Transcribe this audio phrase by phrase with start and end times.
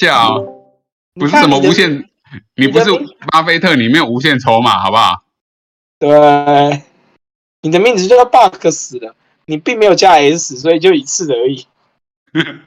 [0.00, 0.72] 下哦，
[1.14, 2.08] 不是什么无限，
[2.56, 2.86] 你不是
[3.30, 5.22] 巴菲特，你没有无限筹码，好不好？
[5.98, 6.82] 对，
[7.60, 11.66] 你的名字就叫 bug 死了，你并没有加 s，所以就一次而已。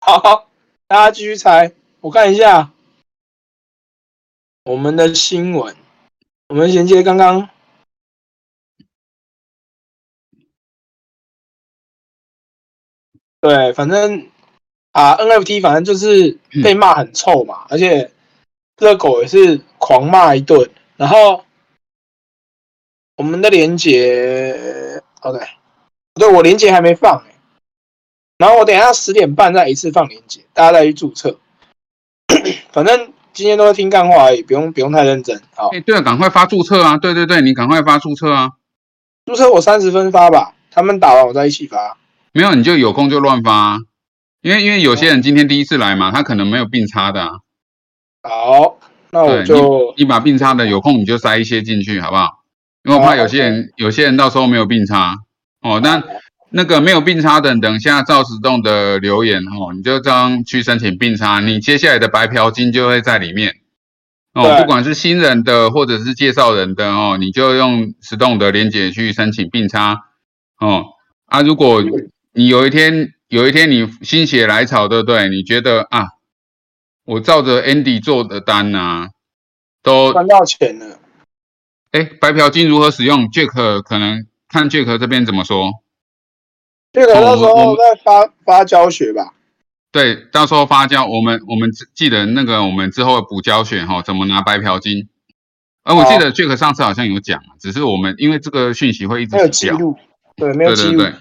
[0.00, 0.48] 好，
[0.86, 2.70] 大家继续猜，我看一下
[4.64, 5.76] 我们的新闻，
[6.48, 7.50] 我们衔接刚刚。
[13.48, 14.26] 对，反正
[14.92, 18.10] 啊，NFT 反正就是被骂很臭嘛，而且
[18.80, 20.68] 热狗也是狂骂一顿。
[20.96, 21.44] 然后
[23.16, 25.38] 我们的连接，OK，
[26.14, 27.34] 对我连接还没放哎。
[28.38, 31.38] 然后我等一下十点半再一次放连接，大家再去注册。
[32.72, 35.40] 反正今天都是听干话而已，不用不用太认真。
[35.54, 36.96] 好，哎，对了，赶快发注册啊！
[36.96, 38.52] 对对对，你赶快发注册啊！
[39.26, 41.96] 注册我三十分发吧，他们打完我再一起发。
[42.36, 43.78] 没有，你就有空就乱发，
[44.42, 47.26] 因为因为有些人今天第一次来嘛，他可能没有病差的。
[48.22, 48.78] 好，
[49.10, 52.44] 那我就你把病差的有空你就塞一些进去，好不好？
[52.84, 55.16] 因为我怕有些人有些人到时候没有病差
[55.62, 55.80] 哦。
[55.82, 56.04] 那
[56.50, 63.54] 那个没有病差的，等下赵石栋的留言哦，你就这样去申请病差，你接下来的白嫖金就会在里面
[64.34, 64.60] 哦。
[64.60, 70.02] 不管是新人的或者是介绍人的哦，你就用石洞的连接去申请病差
[70.60, 70.84] 哦。
[71.24, 71.82] 啊，如果
[72.38, 75.30] 你有一天，有一天你心血来潮，对不对？
[75.30, 76.08] 你觉得啊，
[77.06, 79.08] 我照着 Andy 做的单啊，
[79.82, 80.98] 都赚到钱了。
[81.92, 85.72] 哎，白嫖金如何使用？Jack 可能看 Jack 这边怎么说。
[86.92, 89.32] Jack 到时候再发发教学吧。
[89.90, 95.08] 对，到时候发教，我们我们记得那个，我们之后补教学哈，怎么拿白嫖金。
[95.84, 99.96] 而我记得 Jack 上次好像有讲，只是我们因为这个讯息会一直记录，
[100.36, 101.00] 对，没有记录。
[101.00, 101.14] 对，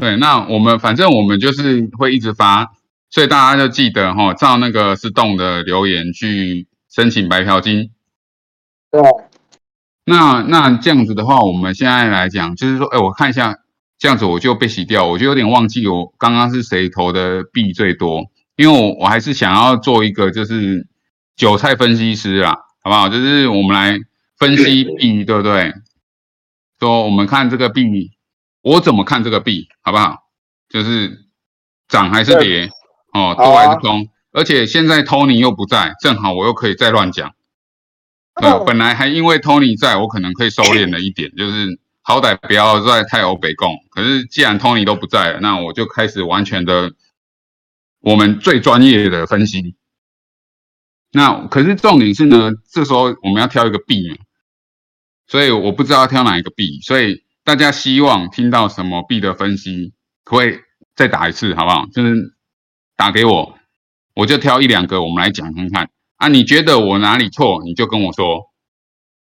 [0.00, 2.72] 那我们反正我们就是会一直发，
[3.10, 7.90] 所以大家就记得哈，照那个是动的留言去申请白嫖金。
[8.90, 9.00] 对，
[10.06, 13.58] 那那这样子的话，我们现在来讲，就是说，哎，我看一下，
[13.98, 18.24] 这样子我就被洗掉，我就有点忘记我刚刚是谁投的币最多，
[18.56, 20.86] 因为我我还是想要做一个就是
[21.36, 23.08] 韭菜分析师啦，好不好？
[23.08, 23.98] 就是我们来
[24.38, 25.74] 分析币，对不对？
[26.78, 28.12] 说我们看这个币。
[28.62, 30.16] 我怎么看这个币，好不好？
[30.68, 31.26] 就是
[31.88, 32.70] 涨还是跌，
[33.12, 34.08] 哦，多还是空？
[34.32, 37.34] 而且现在 Tony 又不在，正好我又可以再乱讲。
[38.40, 43.74] 对，本来还因为 Tony 在，我可能可以收敛了一点，就是好歹不要再太欧北共。
[43.90, 46.92] 可是既然 Tony 都不在了，那我就开始完全的
[47.98, 49.74] 我们最专业的分析。
[51.10, 54.16] 那可是重点是呢，这时候我们要挑一个币嘛，
[55.26, 57.24] 所以我不知道挑哪一个币，所以。
[57.50, 60.60] 大家希望听到什么币的分析，可以
[60.94, 61.84] 再打一次，好不好？
[61.86, 62.14] 就是
[62.94, 63.58] 打给我，
[64.14, 66.28] 我就挑一两个，我们来讲看看啊。
[66.28, 68.42] 你觉得我哪里错，你就跟我说。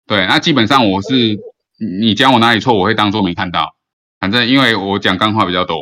[0.06, 1.38] 对，那基本上我是
[2.00, 3.76] 你讲我哪里错，我会当做没看到。
[4.18, 5.76] 反正因为我讲干话比较多，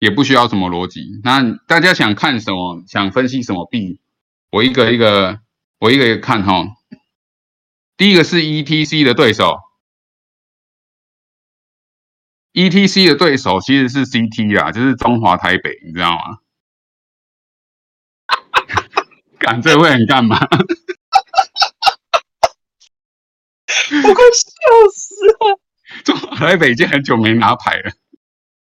[0.00, 1.02] 也不需要什么逻辑。
[1.22, 4.00] 那大家想看什么，想分析什么币，
[4.50, 5.38] 我一个一个，
[5.78, 6.66] 我一个一个看哈。
[7.96, 9.60] 第一个是 ETC 的对手。
[12.56, 16.38] E T C 的对手其实是 C T 啊，就是中华台北，你知道吗？
[19.38, 20.38] 干这会很干嘛？
[20.40, 20.46] 我
[24.14, 24.40] 快笑
[24.94, 25.60] 死了！
[26.02, 27.92] 中华台北已经很久没拿牌了。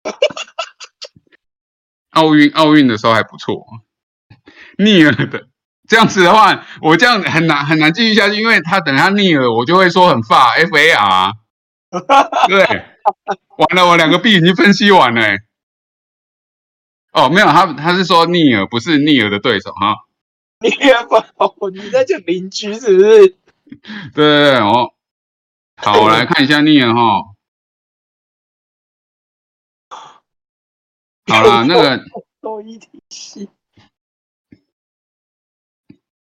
[2.10, 3.65] 奥运奥运的时候还不错，
[4.78, 5.47] 逆了的
[5.88, 11.33] 这样子的话，我这样很难很难继续下去，因为他等下逆了，我就会说很发 F A R，
[12.51, 12.86] 对。
[13.56, 15.21] 完了，我两个币已经分析完了。
[17.12, 19.97] 哦，没有，他他是说逆尔不是逆尔的对手哈。
[20.60, 23.28] 逆尔不，你在讲邻居是不是？
[23.28, 23.36] 对
[24.15, 24.92] 对对，哦，
[25.77, 27.34] 好，我来看一下逆尔哈。
[31.27, 32.04] 好了，那个
[32.41, 33.48] 多一体系。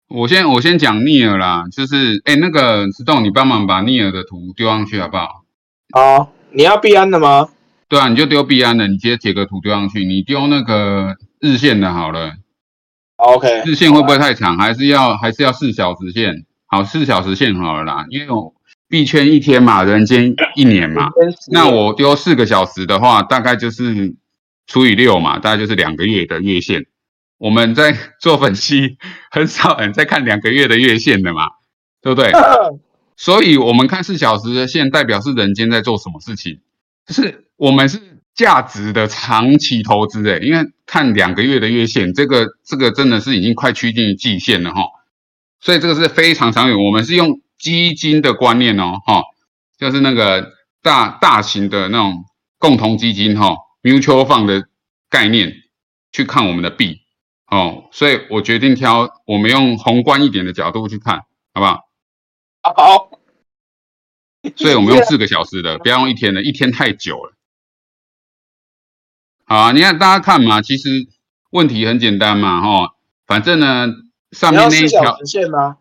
[0.08, 5.44] 我先我先讲逆尔啦，就是哎，那个石栋，你帮忙把逆尔的图丢上去好不好？
[5.94, 6.32] 好。
[6.54, 7.50] 你要币安的吗？
[7.90, 10.06] 对啊，你就丢币安的，你直接截个图丢上去。
[10.06, 12.34] 你丢那个日线的好了。
[13.18, 13.64] OK。
[13.66, 14.58] 日线会不会太长？
[14.58, 16.46] 还是要还是要四小时线？
[16.66, 18.06] 好，四小时线好了啦。
[18.10, 18.54] 因为我
[18.88, 21.10] 币圈一天嘛，人间一年嘛。
[21.52, 24.16] 那我丢四个小时的话，大概就是
[24.66, 26.86] 除以六嘛，大概就是两个月的月线。
[27.38, 28.98] 我们在做分析，
[29.30, 31.50] 很少人在看两个月的月线的嘛，
[32.02, 32.32] 对不对？
[33.24, 36.60] 所以，我们看四小时的线，代表是人间在做什么事情？
[37.06, 37.98] 就是我们是
[38.36, 44.82] 价值的长期投资，诶，因为看两个月的月线，这个这个真的是已经快趋近于季线了哈，
[45.62, 46.78] 所以这个是非常长远。
[46.78, 49.24] 我们是用基金的观念哦，哈，
[49.78, 52.26] 就是那个大大型的那种
[52.60, 54.68] 共同基金哈，mutual fund 的
[55.10, 55.54] 概念
[56.12, 57.00] 去看我们的币
[57.50, 61.20] 哦，所以我决定挑我们用宏观一点的角度去看，
[61.54, 61.80] 好不好？
[62.64, 63.10] 好。
[64.58, 67.34] 所以我们用四个小时的，不要用一天的，一天太久了。
[69.46, 71.08] 好啊，你看大家看嘛，其实
[71.52, 72.94] 问题很简单嘛，哈，
[73.26, 73.88] 反正呢
[74.32, 75.78] 上面那一条线吗？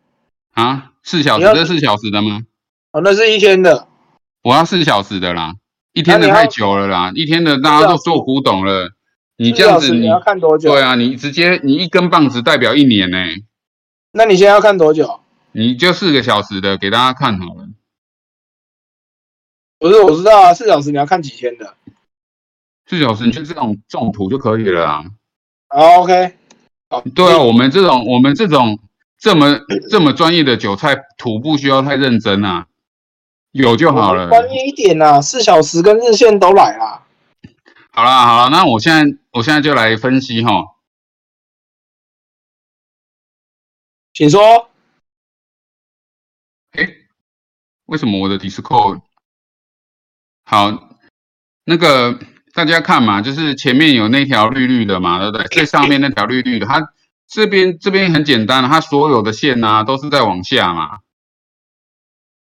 [0.53, 2.43] 啊，四小时，这四小时的吗？
[2.93, 3.89] 哦，那是一天的。
[4.43, 5.55] 我要四小时的啦，
[5.93, 8.93] 一天的太久了啦，一天的大家都做古董了，
[9.39, 10.71] 你这样子你要看多久？
[10.71, 13.19] 对啊，你直接你一根棒子代表一年呢。
[14.13, 15.19] 那你现在要看多久？
[15.53, 17.69] 你就四个小时的给大家看好了。
[19.79, 21.77] 不是，我知道啊，四小时你要看几天的？
[22.87, 25.05] 四小时你就这种这种图就可以了啊。
[25.69, 26.37] 好，OK。
[27.15, 28.79] 对啊，我们这种我们这种
[29.19, 29.59] 这么
[29.91, 32.67] 这么专业的韭菜图不需要太认真啊，
[33.51, 34.29] 有就好了。
[34.29, 37.07] 专业一点啊，四小时跟日线都来啊。
[37.91, 40.51] 好啦好啦，那我现在我现在就来分析哈。
[44.13, 44.71] 请说。
[46.73, 46.87] 哎，
[47.87, 49.01] 为什么我的 Discord？
[50.45, 50.97] 好，
[51.65, 52.19] 那个
[52.55, 55.47] 大家看嘛，就是前面有那条绿绿的嘛，对不对？
[55.49, 56.93] 最上面那条绿绿的，它
[57.29, 60.99] 这边这边很简单，它所有的线呐都是在往下嘛。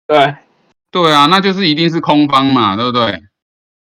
[0.06, 0.36] 对，
[0.90, 3.22] 对啊，那就是一定是空方嘛，对不对？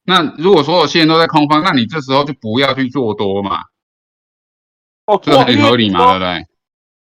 [0.03, 3.63] 那如果所有线都在空方，那你这时候就不要去做多嘛，
[5.21, 6.47] 这很合理嘛，对不对？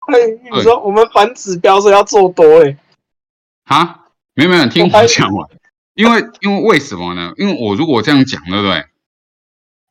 [0.07, 2.77] 对，你说我们反指标是要做多哎？
[3.65, 4.04] 啊，
[4.35, 5.49] 没有没有，听我讲完。
[5.95, 7.31] 因为因为为什么呢？
[7.37, 8.85] 因为我如果这样讲，对不对？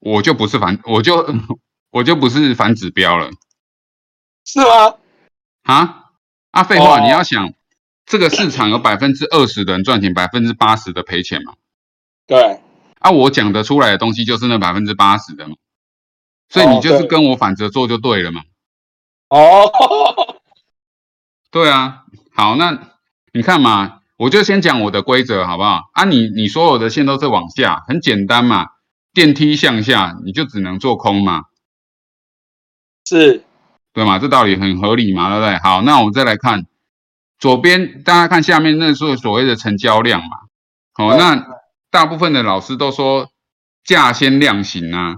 [0.00, 1.26] 我就不是反，我就
[1.91, 3.31] 我就不是反指标了，
[4.44, 4.96] 是吗？
[5.62, 6.11] 啊
[6.50, 6.62] 啊！
[6.62, 7.55] 废话，你要想
[8.05, 11.55] 这个市场有百分之二十的人赚钱，百分之八十的赔钱嘛？
[12.26, 12.61] 对。
[12.99, 15.56] 啊，我讲得出来的东西就是那百分之八十的嘛，
[16.50, 18.43] 所以你就是跟我反着做就对了嘛。
[19.31, 19.73] 哦。
[21.50, 22.05] 对啊，
[22.35, 22.91] 好，那
[23.32, 24.02] 你看嘛。
[24.17, 25.91] 我就先讲我的规则好不好？
[25.93, 28.69] 啊，你你所有的线都是往下，很简单嘛，
[29.13, 31.47] 电梯向下，你就只能做空嘛，
[33.05, 33.43] 是，
[33.93, 34.21] 对嘛？
[34.21, 35.59] 这道理很合理嘛，对不对？
[35.59, 36.67] 好，那我们再来看
[37.41, 40.37] 左边，大家看下面那是所谓的成交量嘛，
[40.93, 41.45] 好，那
[41.91, 43.31] 大部分的老师都说
[43.83, 45.17] 价先量行啊，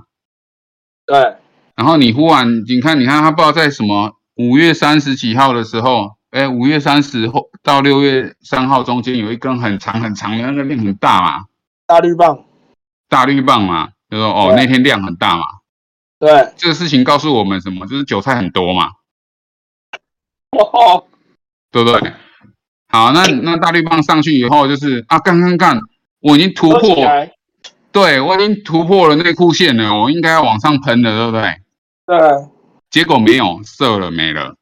[1.04, 1.36] 对，
[1.74, 6.15] 然后你忽然你看，你看他不知道在什么五月三十几号的时候。
[6.36, 11.46] 哎，五月三十后到六月三号中间有一根很长很长的那个量很大嘛，
[11.86, 12.44] 大绿棒，
[13.08, 15.46] 大绿棒嘛，就说哦那天量很大嘛，
[16.18, 17.86] 对，这个事情告诉我们什么？
[17.86, 18.90] 就是韭菜很多嘛，
[20.50, 21.06] 哦，
[21.70, 22.12] 对不对？
[22.88, 25.80] 好，那那大绿棒上去以后就是啊，干干干，
[26.20, 26.96] 我已经突破，
[27.92, 31.56] 对我已经突破了内裤线了，我应该要往上喷了，对不对？
[32.04, 32.18] 对，
[32.90, 34.54] 结果没有，射了没了。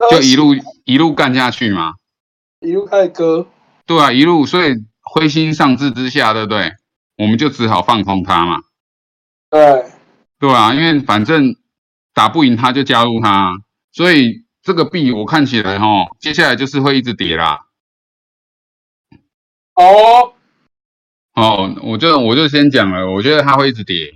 [0.10, 0.54] 就一路
[0.84, 1.94] 一路干下去嘛，
[2.60, 3.46] 一路开割。
[3.84, 6.72] 对啊，一路，所以灰心丧志之下，对不对？
[7.18, 8.60] 我们就只好放空他嘛。
[9.50, 9.84] 对，
[10.38, 11.56] 对啊，因为反正
[12.14, 13.58] 打不赢他就加入他，
[13.92, 15.86] 所以这个币我看起来哈，
[16.18, 17.66] 接下来就是会一直跌啦。
[19.74, 20.34] 哦，
[21.34, 24.14] 哦，我就我就先讲了，我觉得它会一直跌。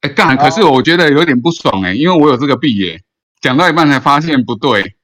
[0.00, 3.02] 哎干，可是我觉得有点不爽哎，因为我有这个币耶。
[3.40, 4.96] 讲到一半才发现不对，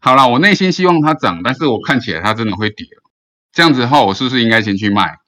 [0.00, 2.86] 好了，我内心希望它涨，但是我看起来它真的会跌，
[3.52, 5.18] 这样子的话，我是不是应该先去卖？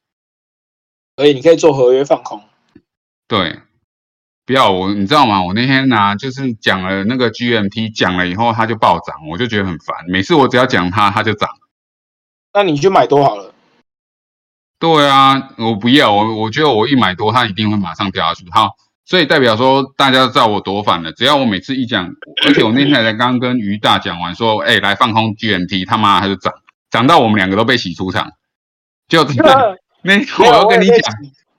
[1.16, 2.42] 可以，你可以做合约放空。
[3.26, 3.60] 对，
[4.44, 5.42] 不要我，你知道吗？
[5.42, 9.96] 我那天呢，就是讲了那个 GMT，讲了以后它就暴涨，我就觉得很烦。
[10.08, 11.48] 每次我只要讲它，它就涨。
[12.52, 13.54] 那你就买多好了。
[14.78, 18.44] 对啊，我不要，我我觉得我一买多，它一定会马上掉下去。
[18.50, 18.76] 好。
[19.10, 21.10] 所以代表说，大家知道我多反了。
[21.10, 22.14] 只要我每次一讲，
[22.46, 26.54] 而且我那天才刚跟于大讲完，说，哎，来放空 GMT，他妈他就涨，
[26.92, 28.30] 涨到我们两个都被洗出场。
[29.08, 31.12] 就真的， 那我要跟你讲，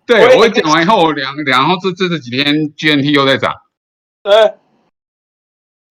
[0.05, 3.53] 对我讲完以后，两然后这这这几天 GMT 又在涨，
[4.23, 4.53] 对，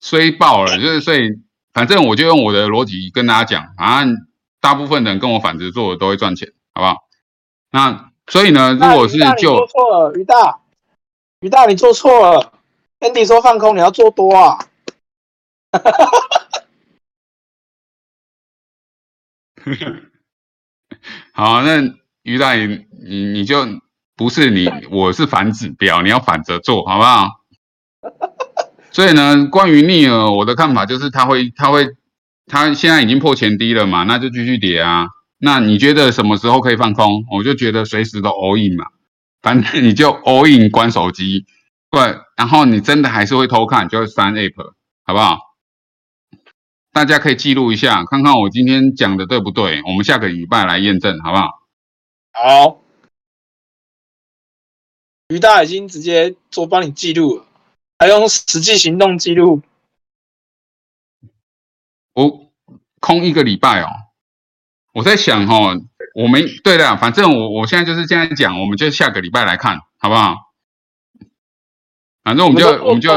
[0.01, 0.79] 衰爆了。
[0.79, 1.29] 就是所以，
[1.75, 4.17] 反正我就用我的逻辑跟大家讲，反正
[4.63, 6.97] 大部分人跟我反着做的都会赚钱，好不好？
[7.71, 10.61] 那所以呢，如果是就错了，于大。
[11.41, 12.53] 于大，你做错了。
[13.01, 14.59] Andy 说放空，你要做多啊！
[21.33, 21.81] 好，那
[22.23, 22.67] 于大爷，
[23.03, 23.65] 你你就
[24.17, 27.29] 不是你，我是反指标，你要反着做，好不好？
[28.93, 31.89] 所以呢，关于逆耳，我的看法就是它会，它会，
[32.47, 35.07] 它现在已经破前低了嘛，那就继续跌啊。
[35.39, 37.25] 那你觉得什么时候可以放空？
[37.33, 38.85] 我就觉得随时都 all in 嘛，
[39.43, 41.47] 反正你就 all in 关手机，
[41.91, 42.01] 对，
[42.37, 44.73] 然后你真的还是会偷看，就删 app，
[45.05, 45.39] 好不好？
[46.93, 51.63] 大家可以记录一下，看看我今天讲的对不对，我们下个礼拜来验证，好不好？
[52.33, 52.81] 好，
[55.29, 57.47] 于大已经直接做帮你记录了。
[57.99, 59.63] 还用实际行动记录？
[62.15, 62.51] 我
[62.99, 63.89] 空一个礼拜哦。
[64.93, 65.75] 我在想哈，
[66.15, 70.37] 我们对的，反正我我现在就是这样讲，我们就下个礼拜来看，好不好？
[72.23, 73.13] 反正我们就我们就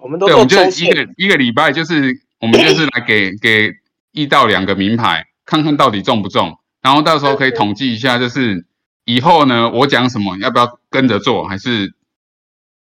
[0.00, 3.72] 我们都对，我们就一个一个礼拜，就是我们就是来给给
[4.12, 8.66] 一到两个名牌，看看到底中不中，然后到时候可以统计一下，就是
[9.04, 11.94] 以后呢，我讲什么要不要跟着做，还是？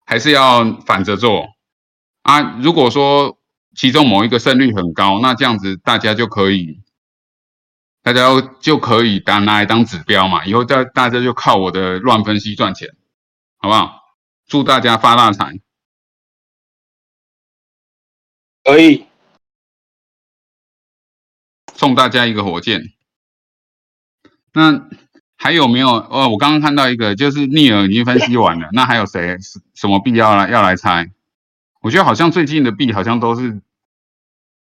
[0.04, 1.46] 还是要反着做
[2.22, 2.58] 啊！
[2.60, 3.38] 如果说
[3.74, 6.80] 其中某一个胜率很高，那这样子大家就可以，
[8.02, 10.44] 大家就可以当拿来当指标嘛。
[10.44, 12.88] 以后大大家就靠我的乱分析赚钱，
[13.58, 14.00] 好不好？
[14.46, 15.60] 祝大家发大财！
[18.64, 19.06] 可以
[21.74, 22.92] 送大家一个火箭。
[24.52, 24.88] 那。
[25.34, 25.88] 还有没有？
[25.88, 28.68] 哦，我刚刚看到一个，就是逆耳已经分析完了。
[28.74, 29.36] 那还有谁？
[29.74, 31.10] 什么币要来要来猜？
[31.80, 33.60] 我觉得好像最近的币好像都是，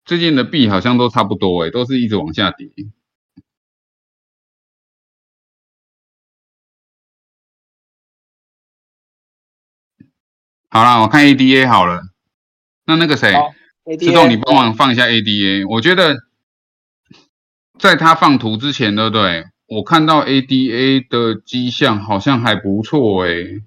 [0.05, 2.69] 最近的币好像都差不多，哎，都是一直往下跌。
[10.75, 12.00] 好了，我看 ADA 好了。
[12.87, 13.31] 那那个谁，
[13.99, 15.69] 自动你帮忙放一下 ADA。
[15.69, 16.17] 我觉得
[17.79, 19.45] 在他放图之前，对不对？
[19.67, 23.61] 我看到 ADA 的迹象好像还不错诶，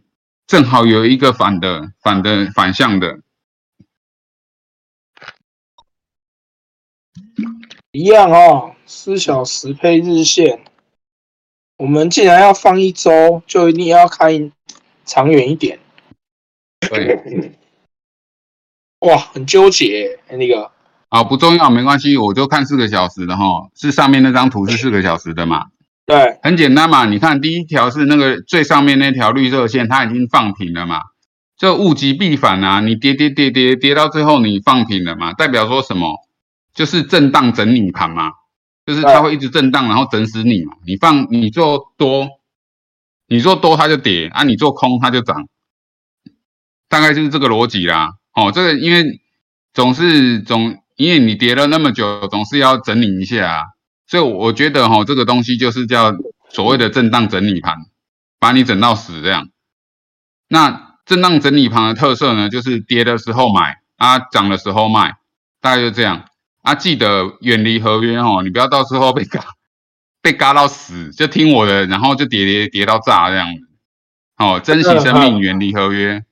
[0.47, 3.19] 正好有一个反的、反的、反向的，
[7.91, 8.71] 一样哦。
[8.87, 10.63] 四小时配日线，
[11.77, 14.51] 我们既然要放一周，就一定要看
[15.05, 15.79] 长远一点。
[16.89, 17.51] 对，
[18.99, 20.71] 哇，很纠结那个。
[21.09, 25.67] 啊，不重要，没关系，我就看四个小时的哈，是上面那张图是四个小时的嘛？
[26.05, 27.05] 对，很简单嘛。
[27.05, 31.01] 你看第一条是那个最上面那条绿色线，它已经放平了嘛。
[31.57, 36.17] 这物极必反啊，你跌跌跌跌跌到最后你放平了嘛，代表说什么？
[36.73, 38.31] 就是震荡整理盘嘛，
[38.85, 40.73] 就是它会一直震荡，然后整死你嘛。
[40.85, 42.27] 你放你做多，
[43.27, 45.47] 你做多它就跌啊，你做空它就涨，
[46.95, 48.13] 大概就是这个逻辑啦。
[48.33, 49.19] 哦，这个因为
[49.73, 53.63] 总是总因为你跌了那么久，总是要整理一下啊。
[54.07, 56.15] 所以我觉得哈，这个东西就是叫
[56.49, 57.75] 所谓的震荡整理盘，
[58.39, 59.49] 把你整到死这样。
[60.47, 65.17] 那震荡整理盘的特色呢，就是跌的时候买啊，涨的时候卖，
[65.59, 66.23] 大概就这样
[66.61, 66.75] 啊。
[66.75, 69.43] 记得远离合约哦，你不要到时候被嘎
[70.23, 73.67] 被嘎到死，就听我的，然后就跌跌跌到炸这样子。
[74.37, 76.23] 哦，珍惜生命，远离合约。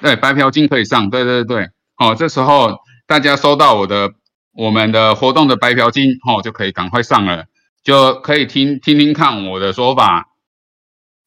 [0.00, 2.78] 对，白嫖金可以上，对对对，哦，这时候。
[3.06, 4.12] 大家收到我的
[4.52, 7.46] 我们的活动的白嫖金哦，就可以赶快上了，
[7.82, 10.28] 就可以听听听看我的说法，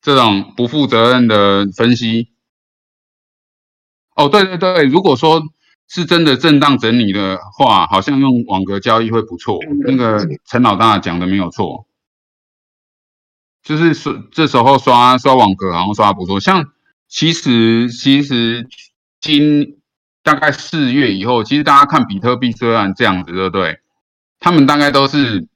[0.02, 2.30] 这种不负责任的分析。
[4.16, 5.42] 哦，对对对，如果说
[5.90, 9.60] 是真的震荡整理的话，好像用网格交易会不错。
[9.86, 11.86] 那个陈老大讲的没有错，
[13.62, 16.40] 就是说这时候刷刷网格好像刷不错。
[16.40, 16.72] 像
[17.14, 18.68] 其实其实
[19.22, 19.78] 今。
[20.26, 23.80] 大概四月以后，其实大家看比特币虽然这样子，对不对？
[24.40, 25.50] 他们大概都是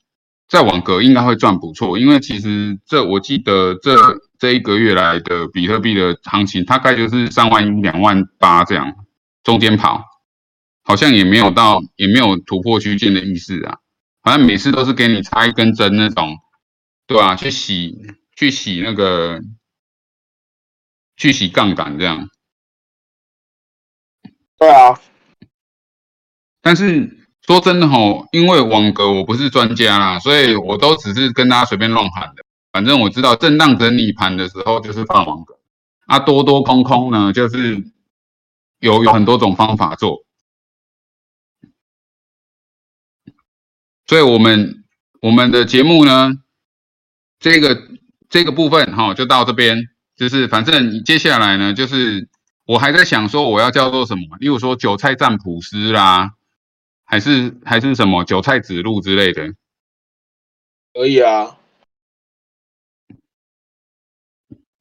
[0.50, 3.96] 在网格应该会赚不错，因为其实这我记得这
[4.38, 8.94] 这一个月来的比特币的行情，大概就是三万一、两万八这样
[9.42, 10.04] 中间跑，
[10.84, 13.78] 好像也没有到也没有突破区间的意思啊。
[14.22, 16.36] 反正每次都是给你插一根针那种，
[17.08, 17.38] 对吧？
[17.38, 17.96] 去洗
[18.36, 19.40] 去洗那个
[21.18, 22.30] 去洗杠杆这样。
[24.58, 25.00] 对啊，
[26.62, 32.44] 但是说真的吼，因为网格我不是专家啦，所以我都只是跟大家随便乱喊的。
[32.72, 35.60] 反正我知道震荡整理盘的时候就是放网格，
[36.06, 37.84] 啊多多空空呢就是
[38.80, 40.24] 有有很多种方法做。
[44.06, 44.84] 所以我们
[45.22, 46.42] 我们的节目呢，
[47.40, 47.90] 这个
[48.30, 52.28] 这个部分哈就到这边，就是反正接下来呢就是。
[52.70, 56.34] 我还在想说我要叫做什么，例如说韭菜占卜师啦，
[57.06, 59.54] 还是还是什么韭菜指路之类的？
[60.94, 61.56] 可以啊。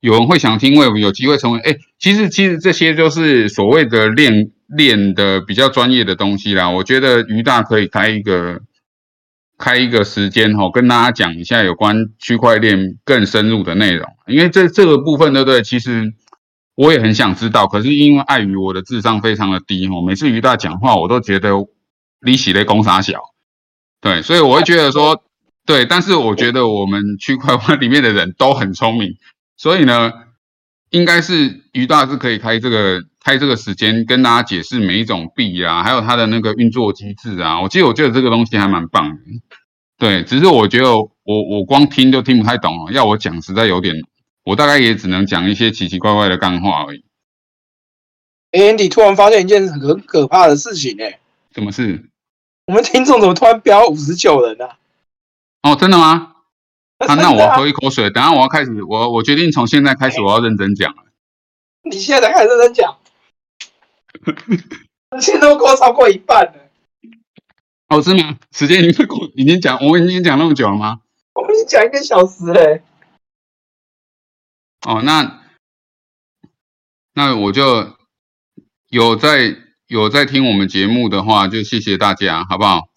[0.00, 6.68] 有人会想听，为有机会成为哎，其实其实这些就是所谓的练练的比较专业的东西啦。
[6.68, 8.62] 我觉得于大可以开一个
[9.58, 14.06] 开一个时间哈，跟大家讲一下有关区块链更深入的内容。
[14.26, 15.62] 因为这这个部分对不对？
[15.62, 16.12] 其实
[16.74, 21.50] 我也很想知道，可是因为碍于我的智商非常的低哈，每次于大讲话我都觉得
[22.20, 23.20] 利息的公傻小，
[24.00, 25.22] 对，所以我会觉得说
[25.64, 29.16] 对，但是我觉得我们区块链里面的人都很聪明。
[29.56, 30.12] 所以呢，
[30.90, 37.60] 应该是于大是可以开这个开这个时间跟大家解释每一种币啊，还有它的那个运作机制啊。
[37.60, 39.16] 我其实我觉得这个东西还蛮棒的，
[39.98, 43.96] 对，只是我觉得我我光听就听不太懂了，要我讲实在有点，
[44.44, 47.04] 我大概也只能讲一些奇奇怪怪的干话而已。
[48.52, 51.18] 哎，你突然发现一件很可怕的事情哎，
[51.52, 52.08] 什么事？
[52.66, 54.68] 我们听众怎么突然飙五十九人呢？
[55.62, 56.34] 哦，真的吗？
[56.98, 58.08] 啊，那我喝一口水。
[58.08, 61.02] 等下我要开始，我我决定从现在开始我要认真讲了。
[61.82, 62.96] 你现在开始认真讲，
[65.20, 66.70] 现在都过超过一半了。
[67.88, 68.38] 哦，是吗？
[68.52, 71.00] 时间已经过，已经讲，我们已经讲那么久了吗？
[71.34, 72.82] 我们已经讲一个小时嘞。
[74.86, 75.42] 哦，那
[77.14, 77.96] 那我就
[78.88, 79.56] 有在
[79.86, 82.88] 有在听我们节目的话，就谢谢大家，好不好？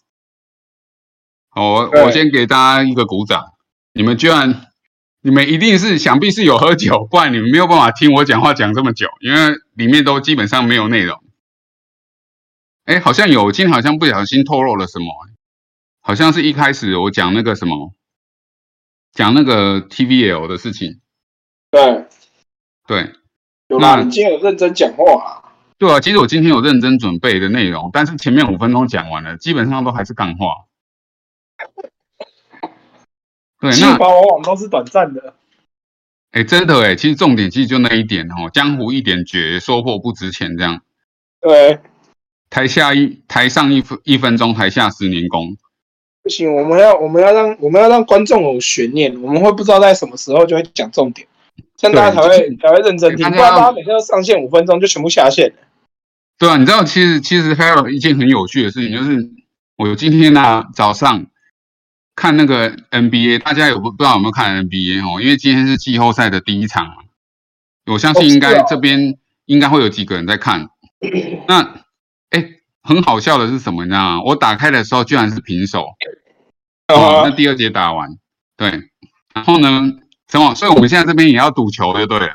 [1.50, 3.54] 好，我我先给大家一个鼓掌。
[3.94, 4.69] 你们居然，
[5.22, 11.22] 你们一定是想必是有喝酒，不然你们没有办法听我讲话讲这么久，因为里面都基本上没有内容。
[12.86, 15.06] 哎，好像有，今天好像不小心透露了什么，
[16.02, 17.94] 好像是一开始我讲那个什么，
[19.12, 21.00] 讲那个 TVL 的事情。
[21.70, 22.06] 对，
[22.88, 23.14] 对，
[23.68, 25.44] 有啦，你今天有认真讲话。
[25.78, 30.69] 对啊，其实我今天有认真准备的内容，但是前面五分钟讲完了，基本上都还是干话。
[33.60, 35.34] 对，那往往都是短暂的。
[36.32, 40.82] 哎，真的哎，其实重点其实就那一点哦，江湖一点绝，说破不值钱这样。
[41.42, 41.80] 对，
[42.50, 45.58] 台下一台上一分一分钟，台下十年功。
[46.24, 51.28] 不行，我们要我们要让我们要让观众有悬念，我们会不知道在什么时候就会讲重点，
[51.76, 53.28] 这样大家才会才会认真听。
[53.30, 55.52] 不然大家每天都上线五分钟就全部下线。
[56.38, 59.30] 对啊，你知道其实其实还有一件很有趣的事情，就是
[59.76, 61.26] 我今天呢早上。
[62.20, 65.22] 看那个 NBA，大家有不不知道有没有看 NBA 哦？
[65.22, 67.06] 因为今天是季后赛的第一场，
[67.86, 70.68] 我相信应该这边应该会有几个人在看。
[71.48, 71.62] 那
[72.32, 72.46] 哎，
[72.84, 73.86] 很好笑的是什么？
[73.86, 74.22] 你知道吗？
[74.26, 75.86] 我打开的时候居然是平手。
[76.90, 78.10] 哦，那第二节打完，
[78.58, 78.70] 对，
[79.34, 79.94] 然后呢，
[80.28, 80.54] 什么？
[80.56, 82.30] 所以我们现在这边也要赌球，对不对？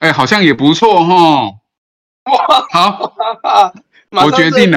[0.00, 1.44] 哎，好像也不错哈。
[2.30, 3.14] 哇， 好，
[4.10, 4.76] 我决定了。